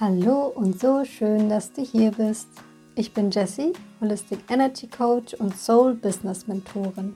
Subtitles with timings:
[0.00, 2.48] Hallo und so schön, dass du hier bist.
[2.96, 7.14] Ich bin Jessie, Holistic Energy Coach und Soul Business Mentorin.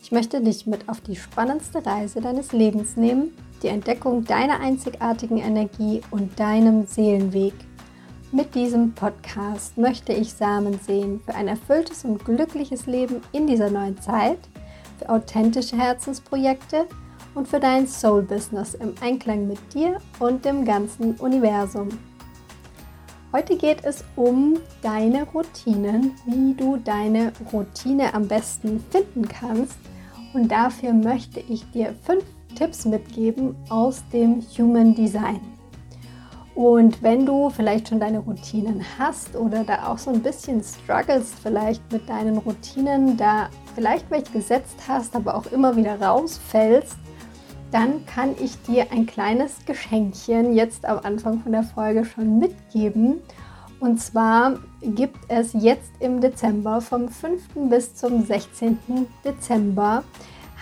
[0.00, 5.38] Ich möchte dich mit auf die spannendste Reise deines Lebens nehmen, die Entdeckung deiner einzigartigen
[5.38, 7.54] Energie und deinem Seelenweg.
[8.30, 13.68] Mit diesem Podcast möchte ich Samen sehen für ein erfülltes und glückliches Leben in dieser
[13.68, 14.38] neuen Zeit,
[15.00, 16.86] für authentische Herzensprojekte
[17.34, 21.88] und für dein Soul Business im Einklang mit dir und dem ganzen Universum.
[23.34, 29.78] Heute geht es um deine Routinen, wie du deine Routine am besten finden kannst.
[30.34, 32.24] Und dafür möchte ich dir fünf
[32.54, 35.40] Tipps mitgeben aus dem Human Design.
[36.54, 41.32] Und wenn du vielleicht schon deine Routinen hast oder da auch so ein bisschen struggles
[41.42, 46.98] vielleicht mit deinen Routinen, da vielleicht welche gesetzt hast, aber auch immer wieder rausfällst,
[47.72, 53.20] dann kann ich dir ein kleines Geschenkchen jetzt am Anfang von der Folge schon mitgeben.
[53.80, 57.42] Und zwar gibt es jetzt im Dezember, vom 5.
[57.68, 58.78] bis zum 16.
[59.24, 60.04] Dezember,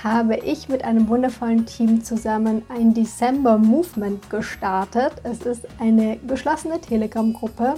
[0.02, 5.12] habe ich mit einem wundervollen Team zusammen ein December Movement gestartet.
[5.24, 7.74] Es ist eine geschlossene Telegram-Gruppe,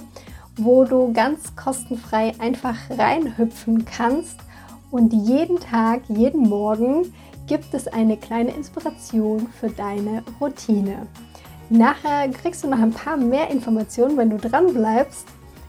[0.56, 4.36] wo du ganz kostenfrei einfach reinhüpfen kannst
[4.92, 7.12] und jeden Tag, jeden Morgen
[7.46, 11.06] gibt es eine kleine Inspiration für deine Routine.
[11.70, 15.26] Nachher kriegst du noch ein paar mehr Informationen, wenn du dran bleibst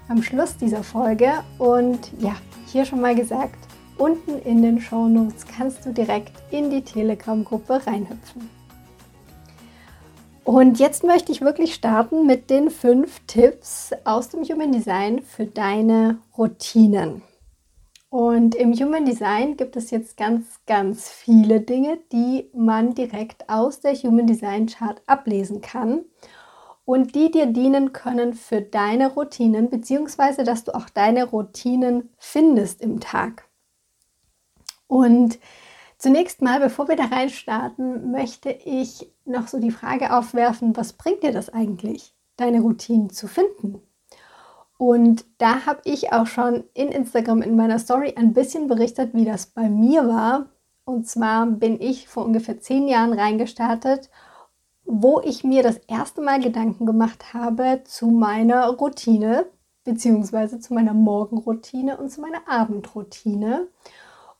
[0.09, 1.31] am Schluss dieser Folge.
[1.57, 2.35] Und ja,
[2.67, 3.57] hier schon mal gesagt,
[3.97, 8.49] unten in den Show Notes kannst du direkt in die Telegram-Gruppe reinhüpfen.
[10.43, 15.45] Und jetzt möchte ich wirklich starten mit den fünf Tipps aus dem Human Design für
[15.45, 17.21] deine Routinen.
[18.13, 23.79] Und im Human Design gibt es jetzt ganz, ganz viele Dinge, die man direkt aus
[23.79, 26.05] der Human Design Chart ablesen kann
[26.85, 32.81] und die dir dienen können für deine Routinen, beziehungsweise dass du auch deine Routinen findest
[32.81, 33.49] im Tag.
[34.85, 35.39] Und
[35.97, 40.93] zunächst mal, bevor wir da rein starten, möchte ich noch so die Frage aufwerfen, was
[40.93, 43.81] bringt dir das eigentlich, deine Routinen zu finden?
[44.77, 49.25] Und da habe ich auch schon in Instagram in meiner Story ein bisschen berichtet, wie
[49.25, 50.47] das bei mir war.
[50.85, 54.09] Und zwar bin ich vor ungefähr zehn Jahren reingestartet,
[54.85, 59.45] wo ich mir das erste Mal Gedanken gemacht habe zu meiner Routine,
[59.85, 63.67] beziehungsweise zu meiner Morgenroutine und zu meiner Abendroutine.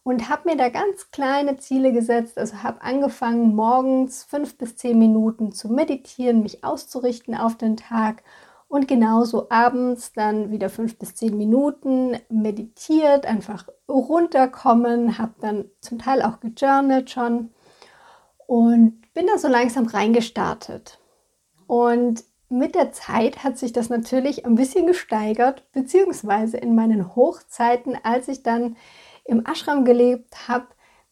[0.03, 2.37] Und habe mir da ganz kleine Ziele gesetzt.
[2.37, 8.23] Also habe angefangen, morgens fünf bis zehn Minuten zu meditieren, mich auszurichten auf den Tag
[8.73, 15.99] und genauso abends dann wieder fünf bis zehn Minuten meditiert, einfach runterkommen, habe dann zum
[15.99, 17.51] Teil auch gejournalt schon
[18.47, 20.97] und bin da so langsam reingestartet.
[21.67, 27.95] Und mit der Zeit hat sich das natürlich ein bisschen gesteigert, beziehungsweise in meinen Hochzeiten,
[28.01, 28.75] als ich dann
[29.23, 30.65] im Ashram gelebt habe,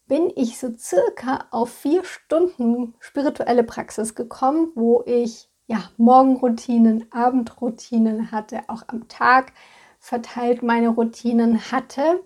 [0.07, 8.33] bin ich so circa auf vier Stunden spirituelle Praxis gekommen, wo ich ja, Morgenroutinen, Abendroutinen
[8.33, 9.53] hatte, auch am Tag
[9.99, 12.21] verteilt meine Routinen hatte.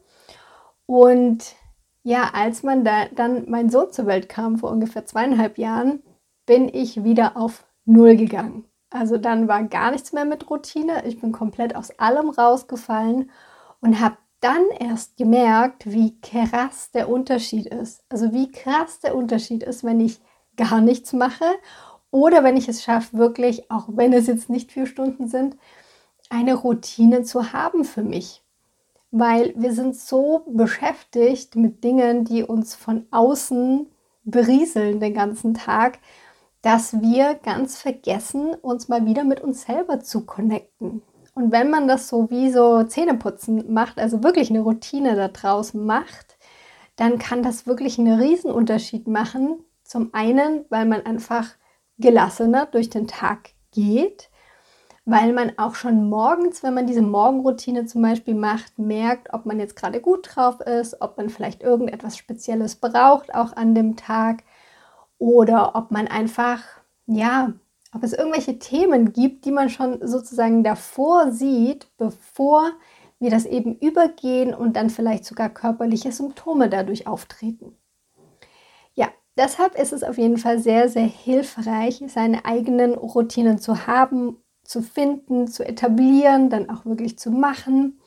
[0.87, 1.53] Und
[2.01, 6.01] ja, als man da dann mein Sohn zur Welt kam vor ungefähr zweieinhalb Jahren,
[6.47, 8.65] bin ich wieder auf Null gegangen.
[8.89, 11.05] Also dann war gar nichts mehr mit Routine.
[11.05, 13.29] Ich bin komplett aus allem rausgefallen
[13.79, 18.03] und habe dann erst gemerkt, wie krass der Unterschied ist.
[18.09, 20.19] Also wie krass der Unterschied ist, wenn ich
[20.55, 21.45] gar nichts mache
[22.15, 25.57] oder wenn ich es schaffe, wirklich, auch wenn es jetzt nicht vier Stunden sind,
[26.29, 28.41] eine Routine zu haben für mich.
[29.11, 33.87] Weil wir sind so beschäftigt mit Dingen, die uns von außen
[34.23, 35.99] berieseln den ganzen Tag,
[36.61, 41.01] dass wir ganz vergessen, uns mal wieder mit uns selber zu connecten.
[41.33, 45.85] Und wenn man das so wie so Zähneputzen macht, also wirklich eine Routine da draußen
[45.85, 46.37] macht,
[46.95, 49.65] dann kann das wirklich einen Riesenunterschied machen.
[49.83, 51.55] Zum einen, weil man einfach
[51.97, 54.29] gelassener durch den Tag geht,
[55.05, 59.59] weil man auch schon morgens, wenn man diese Morgenroutine zum Beispiel macht, merkt, ob man
[59.59, 64.43] jetzt gerade gut drauf ist, ob man vielleicht irgendetwas Spezielles braucht, auch an dem Tag,
[65.17, 66.61] oder ob man einfach,
[67.05, 67.53] ja,
[67.93, 72.71] ob es irgendwelche Themen gibt, die man schon sozusagen davor sieht, bevor
[73.19, 77.77] wir das eben übergehen und dann vielleicht sogar körperliche Symptome dadurch auftreten.
[79.37, 84.81] Deshalb ist es auf jeden Fall sehr, sehr hilfreich, seine eigenen Routinen zu haben, zu
[84.81, 87.99] finden, zu etablieren, dann auch wirklich zu machen.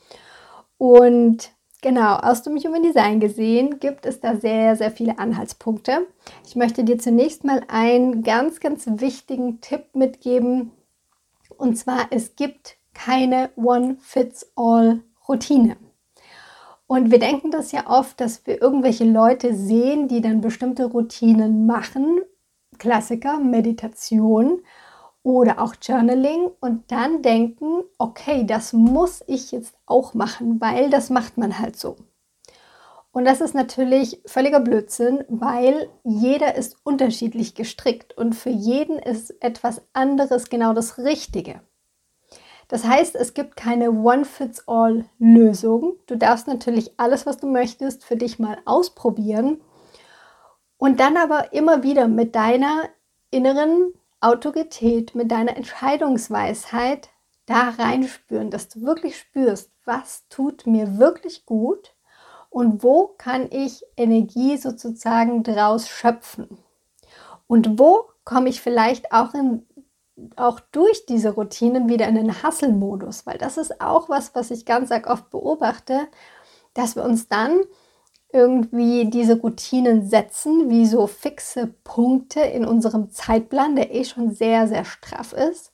[0.77, 6.07] Und genau, aus dem Human Design gesehen gibt es da sehr, sehr viele Anhaltspunkte.
[6.45, 10.71] Ich möchte dir zunächst mal einen ganz, ganz wichtigen Tipp mitgeben.
[11.57, 15.77] Und zwar, es gibt keine One-Fits-All-Routine.
[16.91, 21.67] Und wir denken das ja oft, dass wir irgendwelche Leute sehen, die dann bestimmte Routinen
[21.67, 22.19] machen.
[22.79, 24.63] Klassiker, Meditation
[25.21, 31.11] oder auch Journaling und dann denken, okay, das muss ich jetzt auch machen, weil das
[31.11, 31.95] macht man halt so.
[33.11, 39.29] Und das ist natürlich völliger Blödsinn, weil jeder ist unterschiedlich gestrickt und für jeden ist
[39.43, 41.61] etwas anderes genau das Richtige.
[42.69, 45.97] Das heißt, es gibt keine One-Fits-All-Lösung.
[46.05, 49.59] Du darfst natürlich alles, was du möchtest, für dich mal ausprobieren
[50.77, 52.83] und dann aber immer wieder mit deiner
[53.31, 57.09] inneren Autorität, mit deiner Entscheidungsweisheit
[57.47, 61.95] da reinspüren, dass du wirklich spürst, was tut mir wirklich gut
[62.51, 66.59] und wo kann ich Energie sozusagen draus schöpfen.
[67.47, 69.65] Und wo komme ich vielleicht auch in
[70.35, 74.65] auch durch diese Routinen wieder in den Hasselmodus, weil das ist auch was, was ich
[74.65, 76.07] ganz oft beobachte,
[76.73, 77.61] dass wir uns dann
[78.31, 84.67] irgendwie diese Routinen setzen, wie so fixe Punkte in unserem Zeitplan, der eh schon sehr,
[84.67, 85.71] sehr straff ist.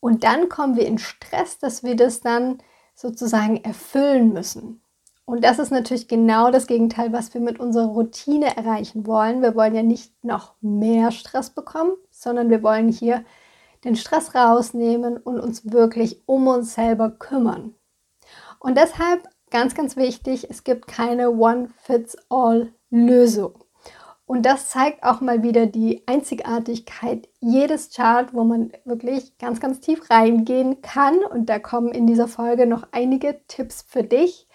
[0.00, 2.58] Und dann kommen wir in Stress, dass wir das dann
[2.94, 4.80] sozusagen erfüllen müssen.
[5.24, 9.42] Und das ist natürlich genau das Gegenteil, was wir mit unserer Routine erreichen wollen.
[9.42, 13.24] Wir wollen ja nicht noch mehr Stress bekommen, sondern wir wollen hier
[13.84, 17.74] den Stress rausnehmen und uns wirklich um uns selber kümmern.
[18.58, 23.64] Und deshalb ganz, ganz wichtig, es gibt keine One-Fits-All-Lösung.
[24.24, 29.80] Und das zeigt auch mal wieder die Einzigartigkeit jedes Chart, wo man wirklich ganz, ganz
[29.80, 31.18] tief reingehen kann.
[31.24, 34.48] Und da kommen in dieser Folge noch einige Tipps für dich,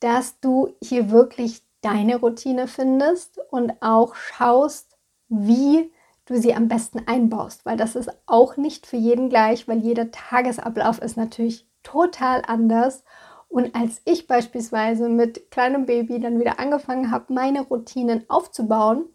[0.00, 5.90] dass du hier wirklich deine Routine findest und auch schaust, wie
[6.26, 10.10] du sie am besten einbaust, weil das ist auch nicht für jeden gleich, weil jeder
[10.10, 13.04] Tagesablauf ist natürlich total anders.
[13.48, 19.06] Und als ich beispielsweise mit kleinem Baby dann wieder angefangen habe, meine Routinen aufzubauen,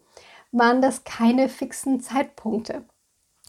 [0.50, 2.84] waren das keine fixen Zeitpunkte.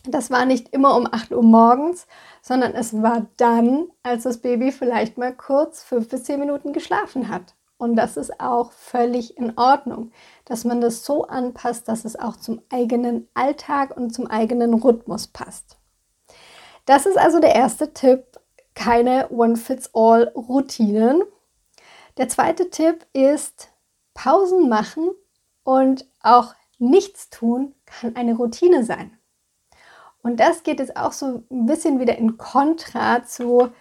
[0.05, 2.07] Das war nicht immer um 8 Uhr morgens,
[2.41, 7.29] sondern es war dann, als das Baby vielleicht mal kurz fünf bis zehn Minuten geschlafen
[7.29, 7.55] hat.
[7.77, 10.11] Und das ist auch völlig in Ordnung,
[10.45, 15.27] dass man das so anpasst, dass es auch zum eigenen Alltag und zum eigenen Rhythmus
[15.27, 15.77] passt.
[16.85, 18.23] Das ist also der erste Tipp,
[18.75, 21.23] keine One-Fits-All-Routinen.
[22.17, 23.69] Der zweite Tipp ist
[24.13, 25.09] Pausen machen
[25.63, 29.17] und auch nichts tun kann eine Routine sein.
[30.21, 33.71] Und das geht jetzt auch so ein bisschen wieder in Kontra zu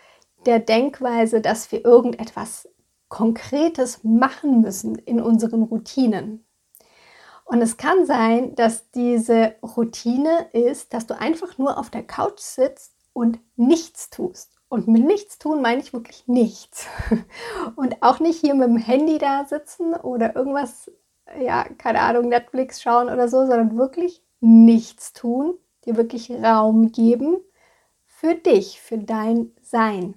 [0.46, 2.68] der Denkweise, dass wir irgendetwas
[3.12, 6.46] Konkretes machen müssen in unseren Routinen.
[7.44, 12.40] Und es kann sein, dass diese Routine ist, dass du einfach nur auf der Couch
[12.40, 14.56] sitzt und nichts tust.
[14.70, 16.86] Und mit nichts tun meine ich wirklich nichts.
[17.76, 20.90] Und auch nicht hier mit dem Handy da sitzen oder irgendwas,
[21.38, 27.36] ja, keine Ahnung, Netflix schauen oder so, sondern wirklich nichts tun, dir wirklich Raum geben
[28.06, 30.14] für dich, für dein Sein.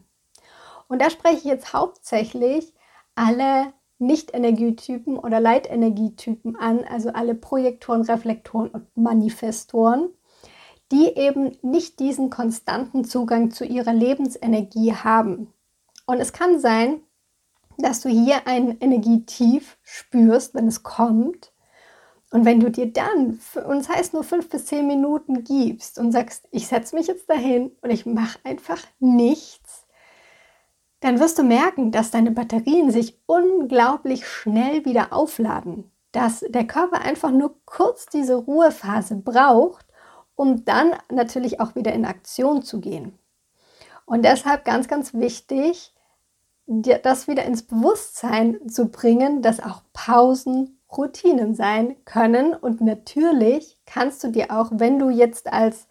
[0.88, 2.74] Und da spreche ich jetzt hauptsächlich
[3.16, 10.10] alle Nicht-Energietypen oder Leitenergietypen an, also alle Projektoren, Reflektoren und Manifestoren,
[10.92, 15.54] die eben nicht diesen konstanten Zugang zu ihrer Lebensenergie haben.
[16.06, 17.02] Und es kann sein,
[17.78, 21.52] dass du hier ein Energietief spürst, wenn es kommt.
[22.32, 26.12] Und wenn du dir dann, und das heißt nur fünf bis zehn Minuten gibst und
[26.12, 29.65] sagst, ich setze mich jetzt dahin und ich mache einfach nichts,
[31.00, 35.92] dann wirst du merken, dass deine Batterien sich unglaublich schnell wieder aufladen.
[36.12, 39.86] Dass der Körper einfach nur kurz diese Ruhephase braucht,
[40.36, 43.18] um dann natürlich auch wieder in Aktion zu gehen.
[44.06, 45.94] Und deshalb ganz, ganz wichtig,
[46.68, 52.54] das wieder ins Bewusstsein zu bringen, dass auch Pausen Routinen sein können.
[52.54, 55.88] Und natürlich kannst du dir auch, wenn du jetzt als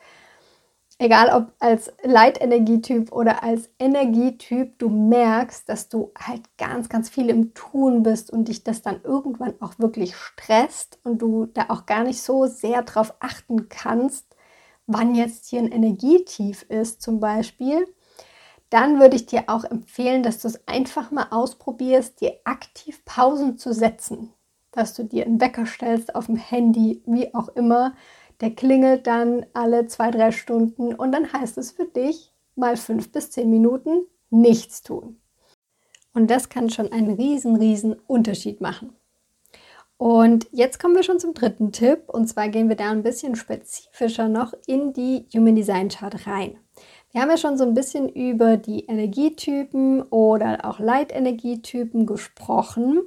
[0.98, 7.28] egal ob als Leitenergietyp oder als Energietyp, du merkst, dass du halt ganz, ganz viel
[7.30, 11.86] im Tun bist und dich das dann irgendwann auch wirklich stresst und du da auch
[11.86, 14.34] gar nicht so sehr drauf achten kannst,
[14.86, 17.86] wann jetzt hier ein Energietief ist zum Beispiel,
[18.70, 23.56] dann würde ich dir auch empfehlen, dass du es einfach mal ausprobierst, dir aktiv Pausen
[23.56, 24.32] zu setzen,
[24.72, 27.94] dass du dir einen Wecker stellst auf dem Handy, wie auch immer,
[28.44, 33.10] der klingelt dann alle zwei, drei Stunden und dann heißt es für dich mal fünf
[33.10, 35.18] bis zehn Minuten nichts tun.
[36.12, 38.92] Und das kann schon einen riesen, riesen Unterschied machen.
[39.96, 42.02] Und jetzt kommen wir schon zum dritten Tipp.
[42.08, 46.58] Und zwar gehen wir da ein bisschen spezifischer noch in die Human Design Chart rein.
[47.12, 53.00] Wir haben ja schon so ein bisschen über die Energietypen oder auch Leitenergietypen gesprochen.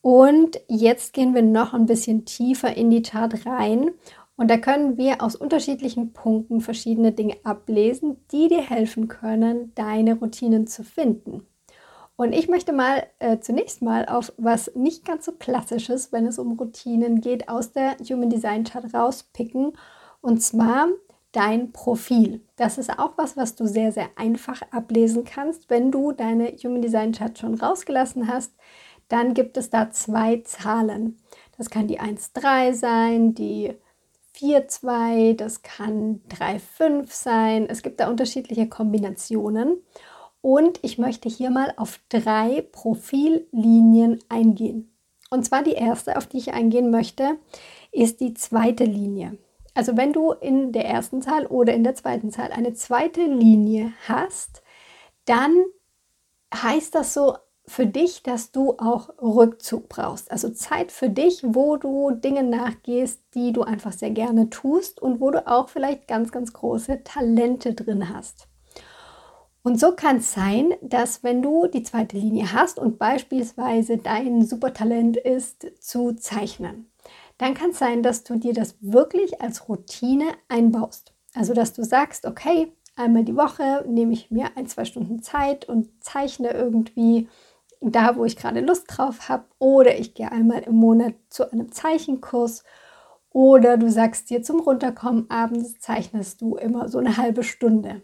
[0.00, 3.92] Und jetzt gehen wir noch ein bisschen tiefer in die Chart rein.
[4.36, 10.14] Und da können wir aus unterschiedlichen Punkten verschiedene Dinge ablesen, die dir helfen können, deine
[10.14, 11.46] Routinen zu finden.
[12.16, 16.38] Und ich möchte mal äh, zunächst mal auf was nicht ganz so klassisches, wenn es
[16.38, 19.72] um Routinen geht, aus der Human Design Chart rauspicken.
[20.20, 20.88] Und zwar
[21.32, 22.40] dein Profil.
[22.56, 25.68] Das ist auch was, was du sehr, sehr einfach ablesen kannst.
[25.68, 28.52] Wenn du deine Human Design Chart schon rausgelassen hast,
[29.08, 31.18] dann gibt es da zwei Zahlen.
[31.58, 33.74] Das kann die 1,3 sein, die
[34.36, 37.66] 4,2, das kann 3,5 sein.
[37.68, 39.82] Es gibt da unterschiedliche Kombinationen.
[40.40, 44.94] Und ich möchte hier mal auf drei Profillinien eingehen.
[45.30, 47.38] Und zwar die erste, auf die ich eingehen möchte,
[47.92, 49.38] ist die zweite Linie.
[49.74, 53.92] Also wenn du in der ersten Zahl oder in der zweiten Zahl eine zweite Linie
[54.06, 54.62] hast,
[55.24, 55.64] dann
[56.54, 57.36] heißt das so
[57.66, 60.30] für dich, dass du auch Rückzug brauchst.
[60.30, 65.20] Also Zeit für dich, wo du Dinge nachgehst, die du einfach sehr gerne tust und
[65.20, 68.48] wo du auch vielleicht ganz, ganz große Talente drin hast.
[69.62, 74.44] Und so kann es sein, dass wenn du die zweite Linie hast und beispielsweise dein
[74.44, 76.90] Supertalent ist zu zeichnen,
[77.38, 81.14] dann kann es sein, dass du dir das wirklich als Routine einbaust.
[81.32, 85.66] Also dass du sagst, okay, einmal die Woche nehme ich mir ein, zwei Stunden Zeit
[85.66, 87.28] und zeichne irgendwie
[87.92, 89.44] da, wo ich gerade Lust drauf habe.
[89.58, 92.64] Oder ich gehe einmal im Monat zu einem Zeichenkurs.
[93.30, 98.02] Oder du sagst dir zum Runterkommen abends zeichnest du immer so eine halbe Stunde.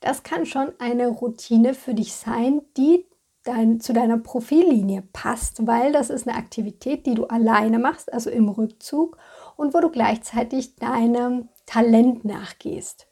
[0.00, 3.06] Das kann schon eine Routine für dich sein, die
[3.44, 8.30] dein, zu deiner Profillinie passt, weil das ist eine Aktivität, die du alleine machst, also
[8.30, 9.16] im Rückzug
[9.56, 13.08] und wo du gleichzeitig deinem Talent nachgehst.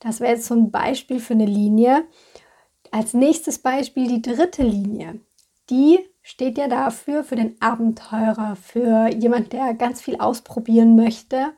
[0.00, 2.04] Das wäre jetzt so ein Beispiel für eine Linie.
[2.90, 5.20] Als nächstes Beispiel die dritte Linie.
[5.70, 11.52] Die steht ja dafür für den Abenteurer, für jemand, der ganz viel ausprobieren möchte.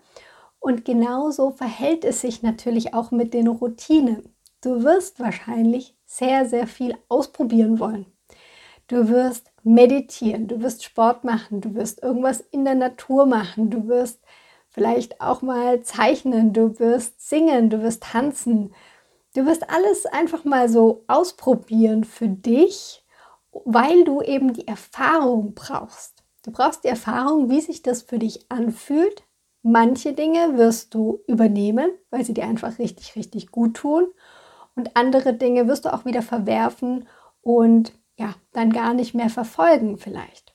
[0.58, 4.34] Und genauso verhält es sich natürlich auch mit den Routinen.
[4.60, 8.06] Du wirst wahrscheinlich sehr, sehr viel ausprobieren wollen.
[8.88, 13.86] Du wirst meditieren, du wirst Sport machen, du wirst irgendwas in der Natur machen, du
[13.86, 14.20] wirst
[14.68, 18.74] vielleicht auch mal zeichnen, du wirst singen, du wirst tanzen.
[19.34, 22.99] Du wirst alles einfach mal so ausprobieren für dich,
[23.52, 26.22] weil du eben die Erfahrung brauchst.
[26.44, 29.24] Du brauchst die Erfahrung, wie sich das für dich anfühlt.
[29.62, 34.06] Manche Dinge wirst du übernehmen, weil sie dir einfach richtig, richtig gut tun
[34.74, 37.06] und andere Dinge wirst du auch wieder verwerfen
[37.42, 40.54] und ja, dann gar nicht mehr verfolgen vielleicht.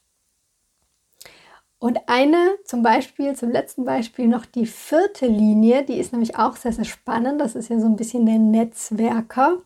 [1.78, 6.56] Und eine, zum Beispiel, zum letzten Beispiel noch die vierte Linie, die ist nämlich auch
[6.56, 7.40] sehr, sehr spannend.
[7.40, 9.58] Das ist ja so ein bisschen der Netzwerker.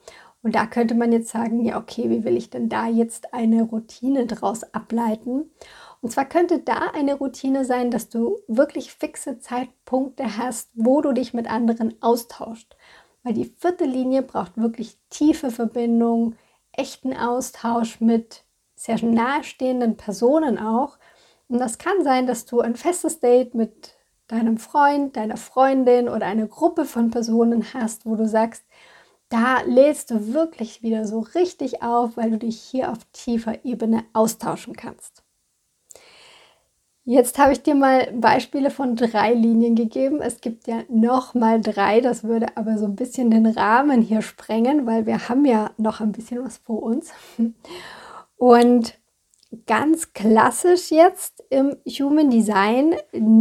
[0.41, 3.63] Und da könnte man jetzt sagen, ja, okay, wie will ich denn da jetzt eine
[3.63, 5.51] Routine draus ableiten?
[6.01, 11.11] Und zwar könnte da eine Routine sein, dass du wirklich fixe Zeitpunkte hast, wo du
[11.11, 12.77] dich mit anderen austauscht.
[13.23, 16.35] Weil die vierte Linie braucht wirklich tiefe Verbindung,
[16.71, 20.97] echten Austausch mit sehr nahestehenden Personen auch.
[21.49, 23.95] Und das kann sein, dass du ein festes Date mit
[24.27, 28.63] deinem Freund, deiner Freundin oder eine Gruppe von Personen hast, wo du sagst,
[29.29, 34.03] da lädst du wirklich wieder so richtig auf, weil du dich hier auf tiefer Ebene
[34.13, 35.23] austauschen kannst.
[37.05, 40.21] Jetzt habe ich dir mal Beispiele von drei Linien gegeben.
[40.21, 42.01] Es gibt ja noch mal drei.
[42.01, 46.01] Das würde aber so ein bisschen den Rahmen hier sprengen, weil wir haben ja noch
[46.01, 47.11] ein bisschen was vor uns.
[48.37, 48.93] Und
[49.65, 52.95] ganz klassisch jetzt im Human Design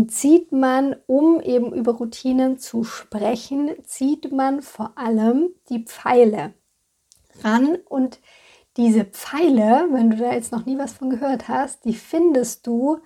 [0.08, 6.54] zieht man, um eben über Routinen zu sprechen, zieht man vor allem die Pfeile
[7.42, 7.76] ran.
[7.88, 8.20] Und
[8.76, 12.98] diese Pfeile, wenn du da jetzt noch nie was von gehört hast, die findest du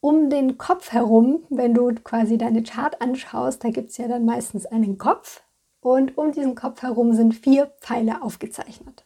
[0.00, 4.24] um den Kopf herum, wenn du quasi deine Chart anschaust, da gibt es ja dann
[4.24, 5.44] meistens einen Kopf.
[5.80, 9.04] Und um diesen Kopf herum sind vier Pfeile aufgezeichnet.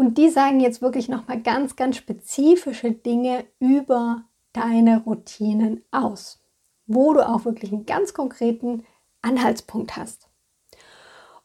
[0.00, 6.42] Und die sagen jetzt wirklich nochmal ganz, ganz spezifische Dinge über deine Routinen aus,
[6.86, 8.86] wo du auch wirklich einen ganz konkreten
[9.20, 10.30] Anhaltspunkt hast.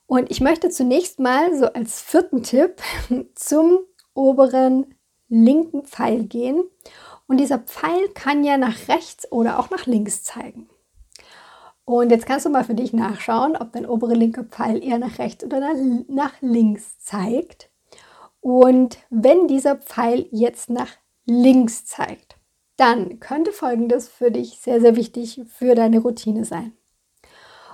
[0.08, 2.82] Und ich möchte zunächst mal so als vierten Tipp
[3.36, 3.80] zum
[4.14, 4.96] oberen
[5.28, 6.64] linken Pfeil gehen
[7.28, 10.70] und dieser Pfeil kann ja nach rechts oder auch nach links zeigen.
[11.84, 15.20] Und jetzt kannst du mal für dich nachschauen, ob dein obere linke Pfeil eher nach
[15.20, 15.74] rechts oder
[16.08, 17.70] nach links zeigt.
[18.46, 20.92] Und wenn dieser Pfeil jetzt nach
[21.26, 22.38] links zeigt,
[22.78, 26.74] dann könnte Folgendes für dich sehr, sehr wichtig für deine Routine sein.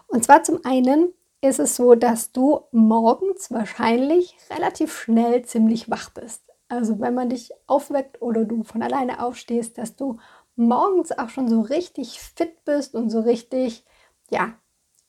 [0.08, 1.12] Und zwar zum einen
[1.42, 6.42] ist es so, dass du morgens wahrscheinlich relativ schnell ziemlich wach bist.
[6.70, 10.20] Also wenn man dich aufweckt oder du von alleine aufstehst, dass du
[10.56, 13.84] morgens auch schon so richtig fit bist und so richtig,
[14.30, 14.54] ja,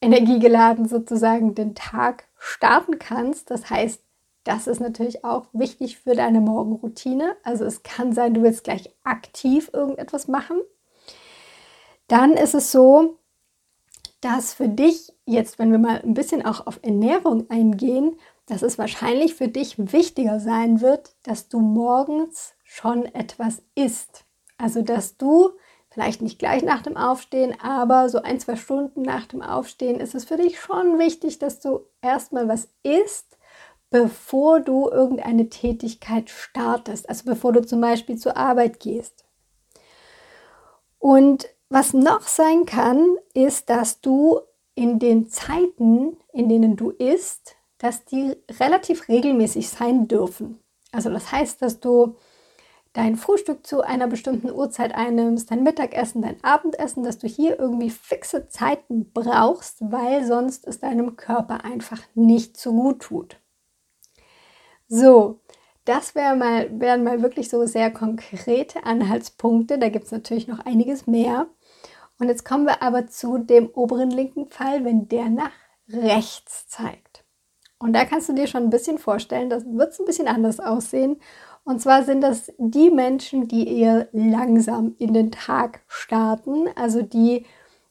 [0.00, 3.48] energiegeladen sozusagen den Tag starten kannst.
[3.52, 4.02] Das heißt,
[4.44, 7.36] das ist natürlich auch wichtig für deine Morgenroutine.
[7.44, 10.60] Also es kann sein, du willst gleich aktiv irgendetwas machen.
[12.08, 13.18] Dann ist es so,
[14.20, 18.78] dass für dich jetzt, wenn wir mal ein bisschen auch auf Ernährung eingehen, dass es
[18.78, 24.24] wahrscheinlich für dich wichtiger sein wird, dass du morgens schon etwas isst.
[24.58, 25.50] Also dass du
[25.90, 30.14] vielleicht nicht gleich nach dem Aufstehen, aber so ein, zwei Stunden nach dem Aufstehen ist
[30.14, 33.38] es für dich schon wichtig, dass du erstmal was isst,
[33.92, 37.08] bevor du irgendeine Tätigkeit startest.
[37.08, 39.24] Also bevor du zum Beispiel zur Arbeit gehst.
[40.98, 44.40] Und was noch sein kann, ist, dass du
[44.74, 50.58] in den Zeiten, in denen du isst, dass die relativ regelmäßig sein dürfen.
[50.90, 52.16] Also das heißt, dass du
[52.94, 57.90] dein Frühstück zu einer bestimmten Uhrzeit einnimmst, dein Mittagessen, dein Abendessen, dass du hier irgendwie
[57.90, 63.41] fixe Zeiten brauchst, weil sonst es deinem Körper einfach nicht so gut tut.
[64.94, 65.40] So,
[65.86, 69.78] das wär mal, wären mal wirklich so sehr konkrete Anhaltspunkte.
[69.78, 71.46] Da gibt es natürlich noch einiges mehr.
[72.18, 75.50] Und jetzt kommen wir aber zu dem oberen linken Pfeil, wenn der nach
[75.88, 77.24] rechts zeigt.
[77.78, 81.22] Und da kannst du dir schon ein bisschen vorstellen, das wird ein bisschen anders aussehen.
[81.64, 87.46] Und zwar sind das die Menschen, die eher langsam in den Tag starten, also die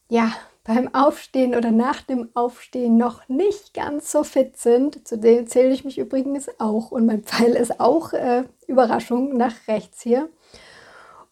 [0.08, 0.32] ja
[0.64, 5.06] beim Aufstehen oder nach dem Aufstehen noch nicht ganz so fit sind.
[5.06, 9.54] Zu denen zähle ich mich übrigens auch und mein Pfeil ist auch äh, Überraschung nach
[9.66, 10.28] rechts hier.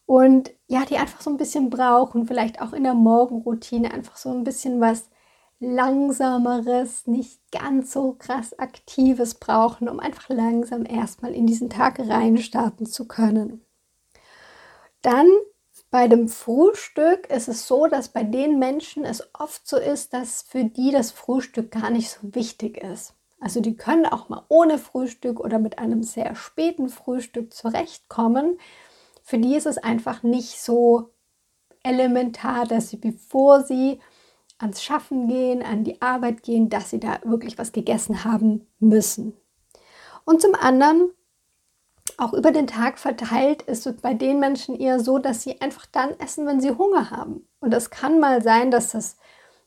[0.05, 4.29] Und ja, die einfach so ein bisschen brauchen, vielleicht auch in der Morgenroutine einfach so
[4.29, 5.09] ein bisschen was
[5.61, 12.85] langsameres, nicht ganz so krass aktives brauchen, um einfach langsam erstmal in diesen Tag reinstarten
[12.87, 13.63] zu können.
[15.01, 15.27] Dann
[15.91, 20.41] bei dem Frühstück ist es so, dass bei den Menschen es oft so ist, dass
[20.41, 23.13] für die das Frühstück gar nicht so wichtig ist.
[23.41, 28.57] Also die können auch mal ohne Frühstück oder mit einem sehr späten Frühstück zurechtkommen.
[29.21, 31.09] Für die ist es einfach nicht so
[31.83, 33.99] elementar, dass sie, bevor sie
[34.59, 39.35] ans Schaffen gehen, an die Arbeit gehen, dass sie da wirklich was gegessen haben müssen.
[40.23, 41.09] Und zum anderen,
[42.19, 45.85] auch über den Tag verteilt, ist es bei den Menschen eher so, dass sie einfach
[45.85, 47.47] dann essen, wenn sie Hunger haben.
[47.59, 49.17] Und es kann mal sein, dass das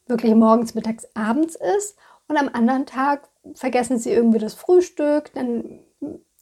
[0.07, 1.97] wirklich morgens, mittags, abends ist
[2.29, 5.81] und am anderen Tag vergessen sie irgendwie das Frühstück, dann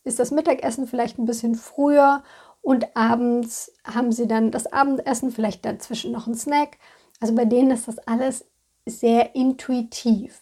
[0.04, 2.22] ist das Mittagessen vielleicht ein bisschen früher
[2.60, 6.78] und abends haben sie dann das Abendessen, vielleicht dazwischen noch ein Snack.
[7.20, 8.44] Also bei denen ist das alles
[8.86, 10.40] sehr intuitiv.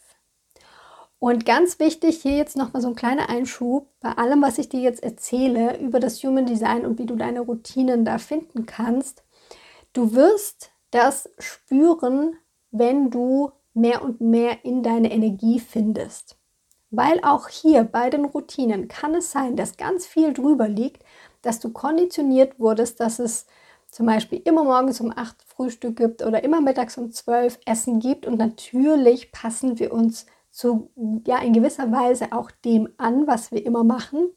[1.20, 4.80] Und ganz wichtig, hier jetzt nochmal so ein kleiner Einschub, bei allem, was ich dir
[4.80, 9.22] jetzt erzähle über das Human Design und wie du deine Routinen da finden kannst,
[9.92, 12.36] du wirst das spüren,
[12.70, 16.38] wenn du mehr und mehr in deine Energie findest.
[16.90, 21.04] Weil auch hier bei den Routinen kann es sein, dass ganz viel drüber liegt,
[21.42, 23.44] dass du konditioniert wurdest, dass es
[23.90, 28.24] zum Beispiel immer morgens um 8 Frühstück gibt oder immer mittags um 12 Essen gibt.
[28.24, 30.90] Und natürlich passen wir uns zu,
[31.26, 34.30] ja, in gewisser Weise auch dem an, was wir immer machen.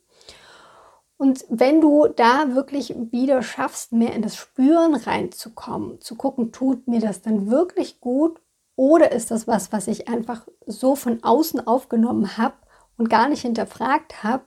[1.18, 6.88] Und wenn du da wirklich wieder schaffst, mehr in das Spüren reinzukommen, zu gucken, tut
[6.88, 8.42] mir das dann wirklich gut
[8.76, 12.56] oder ist das was, was ich einfach so von außen aufgenommen habe
[12.98, 14.44] und gar nicht hinterfragt habe,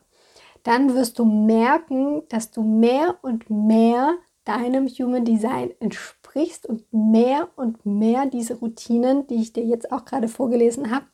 [0.65, 7.49] dann wirst du merken, dass du mehr und mehr deinem Human Design entsprichst und mehr
[7.57, 11.07] und mehr diese Routinen, die ich dir jetzt auch gerade vorgelesen habe,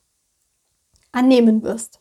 [1.13, 2.01] annehmen wirst.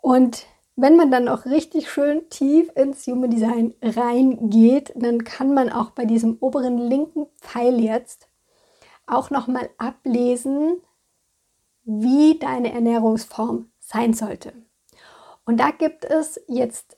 [0.00, 5.70] Und wenn man dann auch richtig schön tief ins Human Design reingeht, dann kann man
[5.70, 8.28] auch bei diesem oberen linken Pfeil jetzt
[9.06, 10.80] auch nochmal ablesen,
[11.84, 14.52] wie deine Ernährungsform sein sollte.
[15.44, 16.96] Und da gibt es jetzt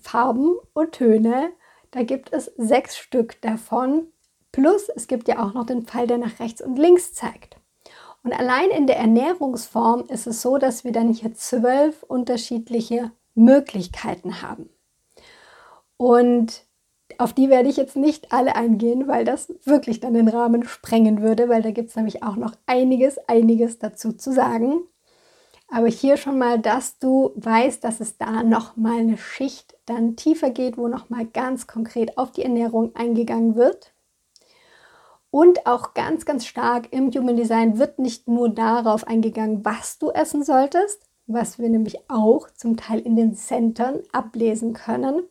[0.00, 1.52] Farben und Töne,
[1.90, 4.06] da gibt es sechs Stück davon.
[4.52, 7.59] Plus es gibt ja auch noch den Pfeil, der nach rechts und links zeigt.
[8.22, 14.42] Und allein in der Ernährungsform ist es so, dass wir dann hier zwölf unterschiedliche Möglichkeiten
[14.42, 14.68] haben.
[15.96, 16.64] Und
[17.18, 21.22] auf die werde ich jetzt nicht alle eingehen, weil das wirklich dann den Rahmen sprengen
[21.22, 24.80] würde, weil da gibt es nämlich auch noch einiges, einiges dazu zu sagen.
[25.68, 30.16] Aber hier schon mal, dass du weißt, dass es da noch mal eine Schicht dann
[30.16, 33.92] tiefer geht, wo noch mal ganz konkret auf die Ernährung eingegangen wird.
[35.30, 40.10] Und auch ganz, ganz stark im Human Design wird nicht nur darauf eingegangen, was du
[40.10, 45.22] essen solltest, was wir nämlich auch zum Teil in den Centern ablesen können,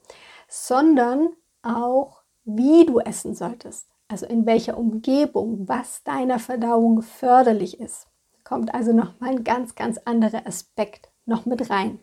[0.47, 1.29] sondern
[1.62, 3.88] auch, wie du essen solltest.
[4.07, 8.07] Also in welcher Umgebung, was deiner Verdauung förderlich ist.
[8.43, 11.99] Kommt also nochmal ein ganz, ganz anderer Aspekt noch mit rein.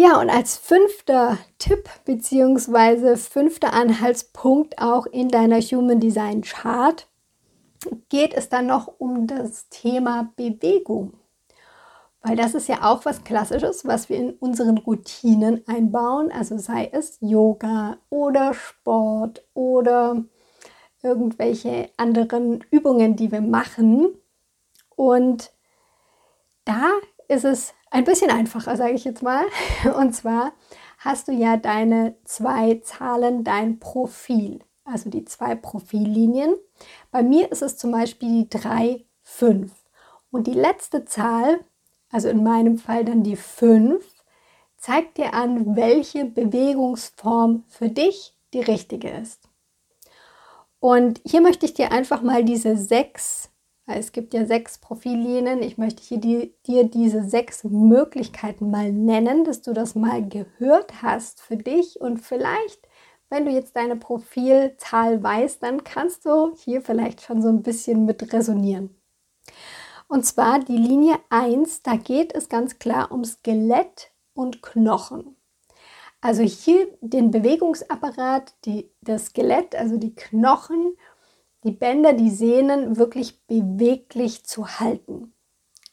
[0.00, 3.16] Ja, und als fünfter Tipp bzw.
[3.16, 7.08] fünfter Anhaltspunkt auch in deiner Human Design Chart
[8.08, 11.14] geht es dann noch um das Thema Bewegung.
[12.22, 16.30] Weil das ist ja auch was Klassisches, was wir in unseren Routinen einbauen.
[16.30, 20.22] Also sei es Yoga oder Sport oder
[21.02, 24.14] irgendwelche anderen Übungen, die wir machen.
[24.94, 25.50] Und
[26.64, 26.88] da
[27.28, 29.44] ist es ein bisschen einfacher, sage ich jetzt mal.
[29.96, 30.52] Und zwar
[30.98, 36.54] hast du ja deine zwei Zahlen, dein Profil, also die zwei Profillinien.
[37.10, 39.72] Bei mir ist es zum Beispiel die 3, 5.
[40.30, 41.60] Und die letzte Zahl,
[42.10, 44.04] also in meinem Fall dann die 5,
[44.76, 49.48] zeigt dir an, welche Bewegungsform für dich die richtige ist.
[50.80, 53.50] Und hier möchte ich dir einfach mal diese sechs
[53.96, 55.62] es gibt ja sechs Profillinien.
[55.62, 61.02] Ich möchte hier die, dir diese sechs Möglichkeiten mal nennen, dass du das mal gehört
[61.02, 62.86] hast für dich und vielleicht,
[63.30, 68.04] wenn du jetzt deine Profilzahl weißt, dann kannst du hier vielleicht schon so ein bisschen
[68.04, 68.94] mit resonieren.
[70.06, 75.36] Und zwar die Linie 1, da geht es ganz klar um Skelett und Knochen.
[76.20, 80.96] Also hier den Bewegungsapparat, die, das Skelett, also die Knochen
[81.64, 85.32] die Bänder, die Sehnen wirklich beweglich zu halten.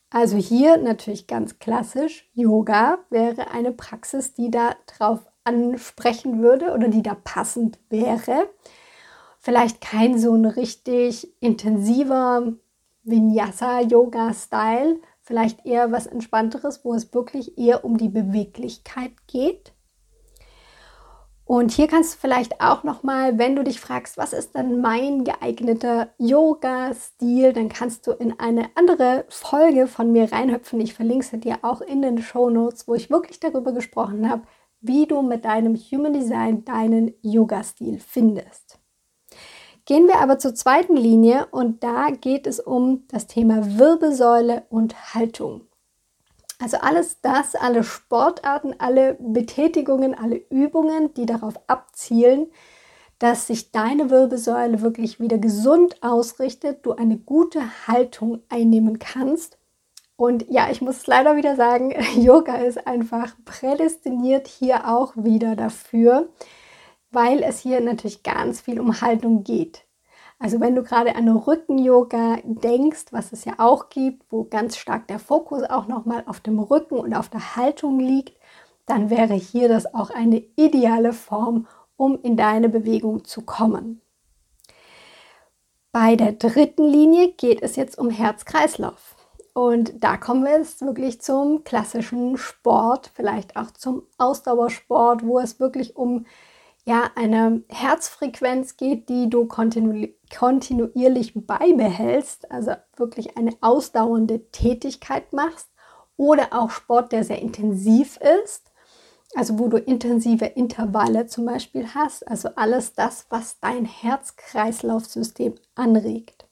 [0.10, 6.88] Also hier natürlich ganz klassisch, Yoga wäre eine Praxis, die da drauf ansprechen würde oder
[6.88, 8.49] die da passend wäre.
[9.39, 12.54] Vielleicht kein so ein richtig intensiver
[13.04, 19.74] Vinyasa-Yoga-Style, vielleicht eher was Entspannteres, wo es wirklich eher um die Beweglichkeit geht.
[21.47, 24.81] Und hier kannst du vielleicht auch noch mal, wenn du dich fragst, was ist dann
[24.81, 30.81] mein geeigneter Yoga-Stil, dann kannst du in eine andere Folge von mir reinhüpfen.
[30.81, 34.41] Ich verlinke sie dir auch in den Show Notes, wo ich wirklich darüber gesprochen habe,
[34.81, 38.79] wie du mit deinem Human Design deinen Yoga-Stil findest.
[39.86, 45.13] Gehen wir aber zur zweiten Linie und da geht es um das Thema Wirbelsäule und
[45.13, 45.62] Haltung.
[46.59, 52.47] Also alles das, alle Sportarten, alle Betätigungen, alle Übungen, die darauf abzielen,
[53.19, 59.57] dass sich deine Wirbelsäule wirklich wieder gesund ausrichtet, du eine gute Haltung einnehmen kannst.
[60.17, 66.29] Und ja, ich muss leider wieder sagen, Yoga ist einfach prädestiniert hier auch wieder dafür,
[67.11, 69.85] weil es hier natürlich ganz viel um Haltung geht.
[70.38, 75.08] Also wenn du gerade an Rücken-Yoga denkst, was es ja auch gibt, wo ganz stark
[75.08, 78.38] der Fokus auch nochmal auf dem Rücken und auf der Haltung liegt,
[78.86, 81.67] dann wäre hier das auch eine ideale Form,
[81.98, 84.02] um in deine Bewegung zu kommen.
[85.91, 89.15] Bei der dritten Linie geht es jetzt um Herz-Kreislauf.
[89.54, 95.62] Und da kommen wir jetzt wirklich zum klassischen Sport, vielleicht auch zum Ausdauersport, wo es
[95.62, 96.26] wirklich um
[96.84, 105.69] ja, eine Herzfrequenz geht, die du kontinu kontinuierlich beibehältst, also wirklich eine ausdauernde Tätigkeit machst
[106.17, 108.71] oder auch Sport, der sehr intensiv ist,
[109.36, 116.48] also wo du intensive Intervalle zum Beispiel hast, also alles das, was dein Herz-Kreislauf-System anregt.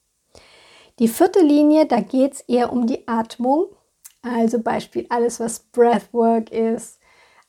[1.00, 3.68] Die vierte Linie, da geht es eher um die Atmung,
[4.22, 7.00] also Beispiel alles, was Breathwork ist,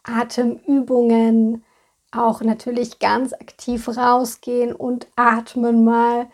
[0.03, 1.65] Atemübungen,
[2.17, 6.29] auch natürlich ganz aktiv rausgehen und atmen mal.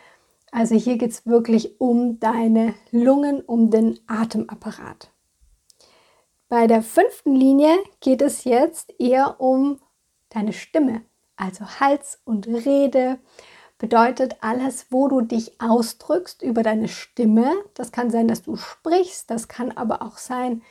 [0.52, 5.10] Also hier geht es wirklich um deine Lungen, um den Atemapparat.
[6.48, 9.78] Bei der fünften Linie geht es jetzt eher um
[10.30, 11.02] deine Stimme,
[11.36, 13.18] also Hals und Rede.
[13.78, 17.52] Bedeutet alles, wo du dich ausdrückst über deine Stimme.
[17.74, 20.70] Das kann sein, dass du sprichst, das kann aber auch sein, dass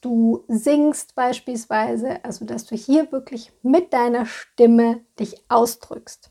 [0.00, 6.30] du singst beispielsweise, also dass du hier wirklich mit deiner Stimme dich ausdrückst.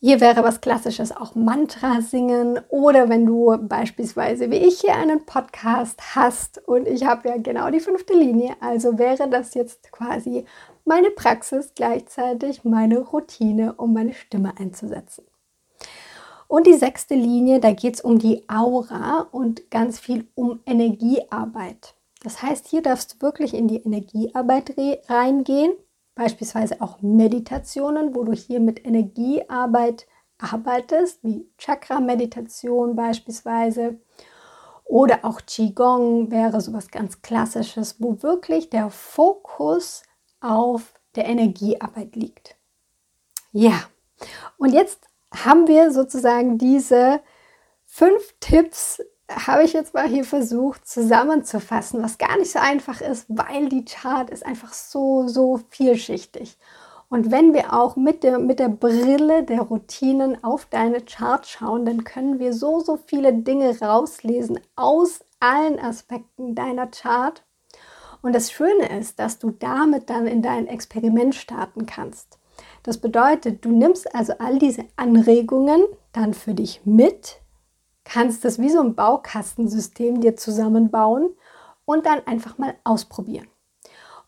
[0.00, 5.24] Hier wäre was Klassisches auch Mantra singen oder wenn du beispielsweise wie ich hier einen
[5.24, 10.44] Podcast hast und ich habe ja genau die fünfte Linie, also wäre das jetzt quasi
[10.84, 15.24] meine Praxis gleichzeitig meine Routine, um meine Stimme einzusetzen.
[16.54, 21.96] Und die sechste Linie, da geht es um die Aura und ganz viel um Energiearbeit.
[22.22, 24.76] Das heißt, hier darfst du wirklich in die Energiearbeit
[25.08, 25.72] reingehen.
[26.14, 30.06] beispielsweise auch Meditationen, wo du hier mit Energiearbeit
[30.38, 33.98] arbeitest, wie Chakra-Meditation beispielsweise.
[34.84, 40.04] Oder auch Qigong wäre sowas ganz Klassisches, wo wirklich der Fokus
[40.40, 42.54] auf der Energiearbeit liegt.
[43.50, 43.82] Ja,
[44.56, 45.08] und jetzt
[45.44, 47.20] haben wir sozusagen diese
[47.86, 53.26] fünf Tipps, habe ich jetzt mal hier versucht zusammenzufassen, was gar nicht so einfach ist,
[53.28, 56.58] weil die Chart ist einfach so, so vielschichtig.
[57.08, 61.84] Und wenn wir auch mit der, mit der Brille der Routinen auf deine Chart schauen,
[61.84, 67.44] dann können wir so, so viele Dinge rauslesen aus allen Aspekten deiner Chart.
[68.22, 72.38] Und das Schöne ist, dass du damit dann in dein Experiment starten kannst.
[72.84, 77.40] Das bedeutet, du nimmst also all diese Anregungen dann für dich mit,
[78.04, 81.30] kannst das wie so ein Baukastensystem dir zusammenbauen
[81.86, 83.48] und dann einfach mal ausprobieren.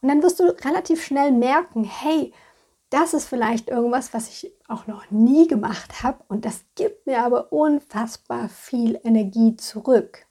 [0.01, 2.33] Und dann wirst du relativ schnell merken, hey,
[2.89, 7.23] das ist vielleicht irgendwas, was ich auch noch nie gemacht habe und das gibt mir
[7.25, 10.26] aber unfassbar viel Energie zurück.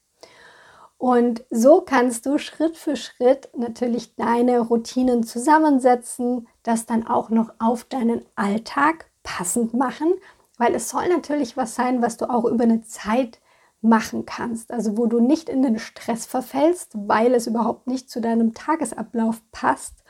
[1.06, 7.54] Und so kannst du Schritt für Schritt natürlich deine Routinen zusammensetzen, das dann auch noch
[7.60, 10.16] auf deinen Alltag passend machen,
[10.58, 13.40] weil es soll natürlich was sein, was du auch über eine Zeit
[13.82, 18.20] machen kannst, also wo du nicht in den Stress verfällst, weil es überhaupt nicht zu
[18.20, 20.04] deinem Tagesablauf passt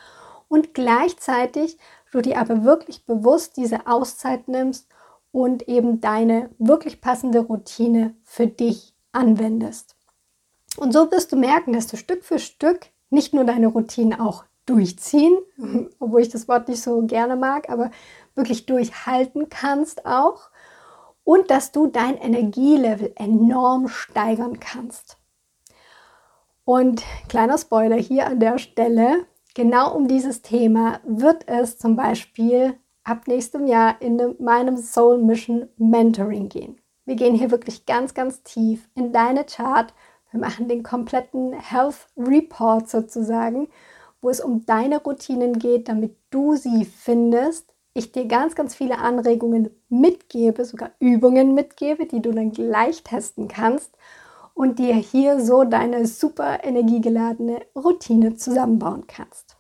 [0.48, 1.78] und gleichzeitig
[2.14, 4.88] du dir aber wirklich bewusst diese Auszeit nimmst
[5.34, 9.95] und eben deine wirklich passende Routine für dich anwendest.
[10.78, 14.46] Und so wirst du merken, dass du Stück für Stück nicht nur deine Routinen auch
[14.66, 15.38] durchziehen,
[16.00, 17.92] obwohl ich das Wort nicht so gerne mag, aber
[18.36, 20.50] wirklich durchhalten kannst auch
[21.24, 25.18] und dass du dein Energielevel enorm steigern kannst.
[26.64, 32.76] Und kleiner Spoiler hier an der Stelle, genau um dieses Thema wird es zum Beispiel
[33.04, 36.82] ab nächstem Jahr in meinem Soul Mission Mentoring gehen.
[37.06, 39.94] Wir gehen hier wirklich ganz, ganz tief in deine Chart
[40.32, 43.68] wir machen den kompletten Health Report sozusagen,
[44.22, 47.74] wo es um deine Routinen geht, damit du sie findest.
[47.94, 53.48] Ich dir ganz, ganz viele Anregungen mitgebe, sogar Übungen mitgebe, die du dann gleich testen
[53.48, 53.96] kannst
[54.54, 59.56] und dir hier so deine super energiegeladene Routine zusammenbauen kannst.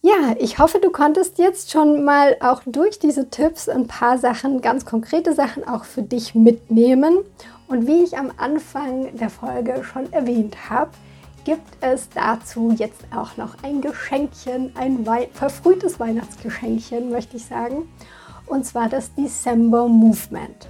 [0.00, 4.60] Ja, ich hoffe, du konntest jetzt schon mal auch durch diese Tipps ein paar Sachen,
[4.60, 7.18] ganz konkrete Sachen auch für dich mitnehmen
[7.68, 10.90] und wie ich am Anfang der Folge schon erwähnt habe,
[11.44, 17.88] gibt es dazu jetzt auch noch ein Geschenkchen, ein Wei verfrühtes Weihnachtsgeschenkchen, möchte ich sagen.
[18.46, 20.68] Und zwar das December Movement.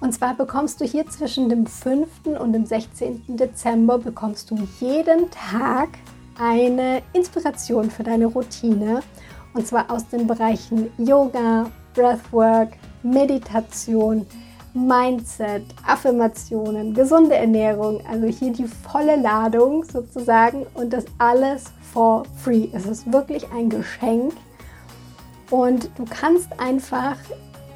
[0.00, 2.08] Und zwar bekommst du hier zwischen dem 5.
[2.38, 3.22] und dem 16.
[3.28, 5.88] Dezember bekommst du jeden Tag
[6.38, 9.02] eine Inspiration für deine Routine.
[9.54, 12.70] Und zwar aus den Bereichen Yoga, Breathwork,
[13.02, 14.26] Meditation,
[14.74, 22.68] Mindset, Affirmationen, gesunde Ernährung, also hier die volle Ladung sozusagen und das alles for free.
[22.72, 24.32] Es ist wirklich ein Geschenk
[25.50, 27.16] und du kannst einfach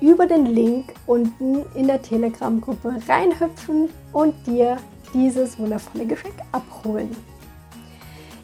[0.01, 4.77] über den Link unten in der Telegram-Gruppe reinhüpfen und dir
[5.15, 7.17] dieses wundervolle Geschenk abholen.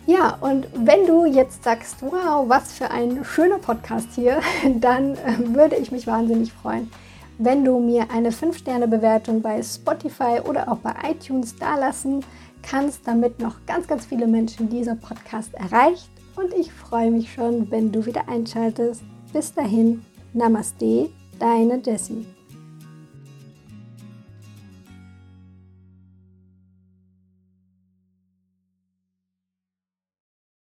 [0.06, 4.40] Ja, und wenn du jetzt sagst, wow, was für ein schöner Podcast hier,
[4.80, 6.90] dann äh, würde ich mich wahnsinnig freuen,
[7.38, 12.24] wenn du mir eine 5-Sterne-Bewertung bei Spotify oder auch bei iTunes dalassen
[12.62, 16.10] kannst, damit noch ganz, ganz viele Menschen dieser Podcast erreicht.
[16.36, 19.02] Und ich freue mich schon, wenn du wieder einschaltest.
[19.32, 22.26] Bis dahin, Namaste, deine Jessie.